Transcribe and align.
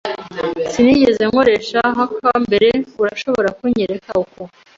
Sinigeze 0.71 1.23
nkoresha 1.31 1.79
hackaw 1.97 2.37
mbere. 2.47 2.69
Urashobora 3.01 3.49
kunyereka 3.57 4.09
uko? 4.23 4.41